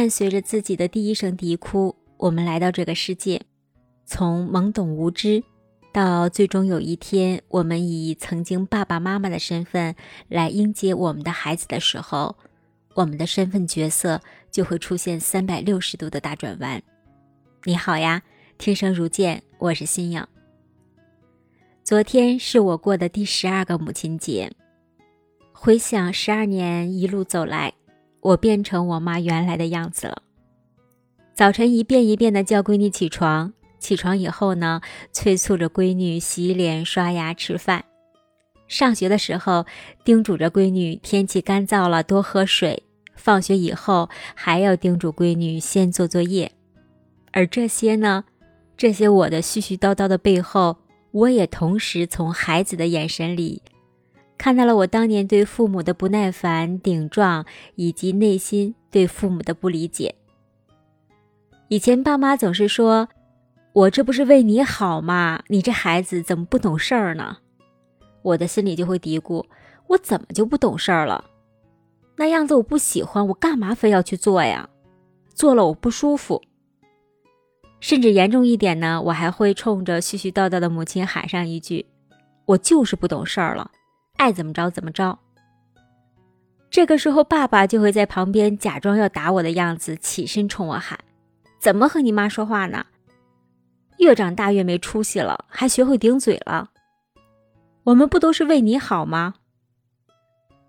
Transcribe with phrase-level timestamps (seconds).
[0.00, 3.42] 伴随着自己的第一声啼哭，我们来到这个世界，
[4.06, 5.44] 从懵懂无知，
[5.92, 9.94] 到最终有一天，我们以曾经爸爸妈妈的身份
[10.26, 12.34] 来迎接我们的孩子的时候，
[12.94, 14.18] 我们的身份角色
[14.50, 16.82] 就会出现三百六十度的大转弯。
[17.64, 18.22] 你好呀，
[18.56, 20.26] 听声如见，我是新颖。
[21.84, 24.50] 昨天是我过的第十二个母亲节，
[25.52, 27.74] 回想十二年一路走来，
[28.20, 30.22] 我变成我妈原来的样子了。
[31.34, 34.80] 早晨一遍一遍的叫闺女起床，起床以后呢，
[35.12, 37.80] 催促着闺女洗脸、刷牙、吃饭；
[38.68, 39.64] 上学的时候，
[40.04, 42.82] 叮嘱着闺女天气干燥了多喝水；
[43.14, 46.52] 放学以后，还要叮嘱闺女先做作业。
[47.32, 48.24] 而这些呢，
[48.76, 50.76] 这些我的絮絮叨叨的背后。
[51.12, 53.60] 我也同时从孩子的眼神里，
[54.40, 57.44] 看到了我当年对父母的不耐烦、顶撞，
[57.74, 60.14] 以及内心对父母的不理解。
[61.68, 63.10] 以前爸妈总是说
[63.74, 65.42] ：“我这不是为你好吗？
[65.48, 67.36] 你这孩子怎么不懂事儿呢？”
[68.24, 69.44] 我的心里就会嘀咕
[69.88, 71.22] ：“我怎么就不懂事儿了？
[72.16, 74.70] 那样子我不喜欢，我干嘛非要去做呀？
[75.34, 76.42] 做了我不舒服。”
[77.78, 81.84] 甚至严重一点呢，我还会冲着絮絮叨叨的母亲喊上一句
[82.46, 83.70] ：“我就是不懂事儿了，
[84.20, 85.18] 爱怎么着怎么着。”
[86.70, 90.98] 这个时候，爸爸就会在旁边假装要打我的样子，起身冲我喊
[91.58, 92.84] ：“怎么和你妈说话呢？
[93.98, 96.70] 越长大越没出息了，还学会顶嘴了。
[97.84, 99.34] 我们不都是为你好吗？”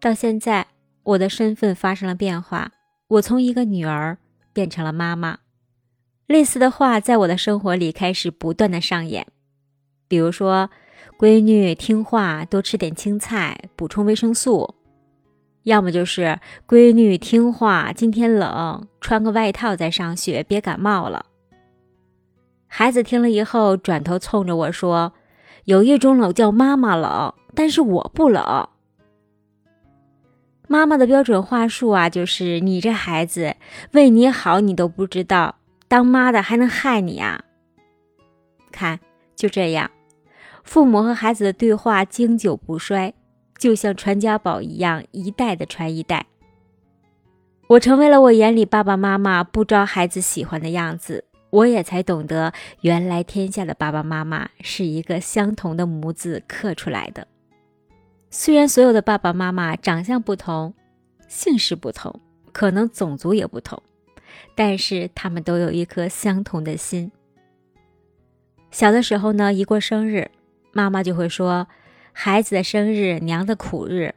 [0.00, 0.68] 到现在，
[1.02, 2.72] 我的身份发生了变化，
[3.08, 4.16] 我从一个女儿
[4.54, 5.40] 变成了妈妈。
[6.26, 9.26] 类似的话在我的生活里开始不断的上演，
[10.08, 10.70] 比如说，
[11.18, 14.74] 闺女听话，多吃点青菜，补充维生素；
[15.64, 21.26] 要么就是闺女听话，今天冷，穿个外套再上学，别感冒了。
[22.66, 25.12] 孩子听了以后，转头冲着我说
[25.66, 28.68] ：“有一种冷叫妈妈冷，但是我不冷。”
[30.68, 33.56] 妈妈的标准话术啊，就是你这孩子
[33.90, 35.56] 为你好，你都不知道。
[35.88, 37.42] 当妈的还能害你啊？
[38.70, 39.00] 看，
[39.34, 39.90] 就这样，
[40.64, 43.14] 父母和孩子的对话经久不衰，
[43.58, 46.26] 就像传家宝一样，一代的传一代。
[47.68, 57.26] 我成为了我眼里爸爸妈妈不招孩子喜欢的样子，我也才懂得，原来天下的爸爸妈妈是一个相同的模子刻出来的。
[58.30, 60.74] 虽然所有的爸爸妈妈长相不同，
[61.28, 62.20] 姓氏不同，
[62.52, 63.80] 可能种族也不同。
[64.54, 67.10] 但是他们都有一颗相同的心。
[68.70, 70.30] 小的时候呢，一过生日，
[70.80, 71.68] 妈妈就会说
[72.14, 74.14] ：“孩子的生日，娘的苦日。”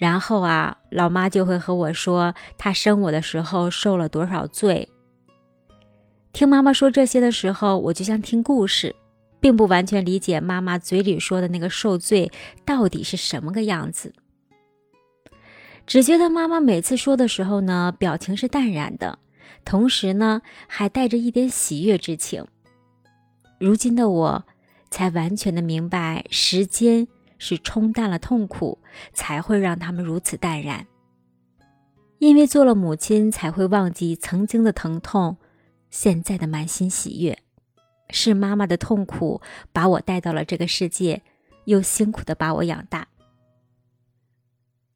[0.00, 4.88] 然后啊，老妈就会和我说：“她生我的时候受了多少罪。”
[6.34, 8.96] 听妈妈说这些的时候，我就像听故事，
[9.38, 12.32] 并不完全理解妈妈嘴里说的那个受罪
[12.64, 14.12] 到底是什么个样子。
[15.86, 19.20] 只觉得妈妈每次说的时候呢，表情是淡然的。
[19.64, 22.44] 同时呢，还带着一点喜悦之情。
[23.58, 24.46] 如今的我，
[24.90, 27.06] 才完全的明白，时间
[27.38, 28.78] 是冲淡了痛苦，
[29.12, 30.86] 才会让他们如此淡然。
[32.18, 35.38] 因为做了母亲，才会忘记曾经的疼痛，
[35.88, 37.38] 现在的满心喜悦。
[38.10, 39.40] 是妈妈的痛苦
[39.72, 41.22] 把我带到了这个世界，
[41.64, 43.06] 又辛苦的把我养大。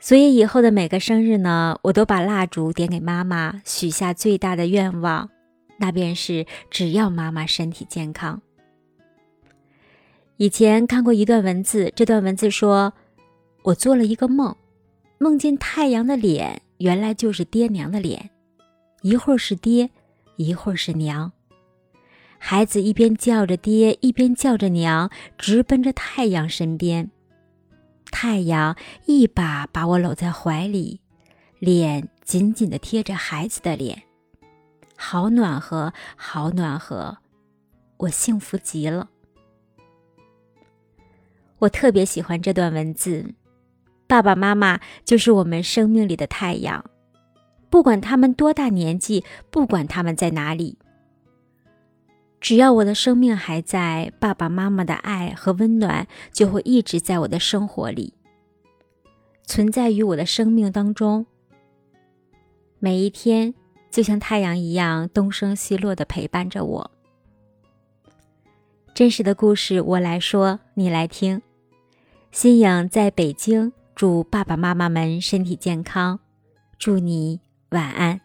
[0.00, 5.30] 所以以后的每个生日呢，我都把蜡烛点给妈妈，许下最大的愿望，
[5.78, 8.42] 那便是只要妈妈身体健康。
[10.42, 12.92] 以前看过一段文字，这段文字说
[13.62, 14.56] ：“我做了一个梦，
[15.18, 18.28] 梦见太阳的脸原来就是爹娘的脸，
[19.02, 19.88] 一会儿是爹，
[20.34, 21.30] 一会儿是娘。
[22.38, 25.08] 孩子一边叫着爹，一边叫着娘，
[25.38, 27.12] 直奔着太阳身边。”
[28.10, 28.76] 太阳
[29.06, 31.00] 一把把我搂在怀里，
[31.60, 34.02] 脸紧紧的贴着孩子的脸，
[34.96, 37.18] 好暖和，好暖和，
[37.98, 39.08] 我幸福极了。
[41.62, 43.34] 我特别喜欢这段文字，
[44.08, 46.84] 爸爸妈妈就是我们生命里的太阳，
[47.70, 50.76] 不管他们多大年纪，不管他们在哪里。
[52.40, 58.12] 只要我的生命还在，爸爸妈妈的爱和温暖就会一直在我的生活里
[59.44, 61.24] 存在于我的生命当中。
[62.80, 63.54] 每一天
[63.88, 66.90] 就像太阳一样东升西落的陪伴着我。
[68.92, 71.40] 真实的故事我来说，你来听。
[72.32, 76.18] 新颖在北京，祝爸爸妈妈们身体健康，
[76.78, 78.22] 祝你晚安。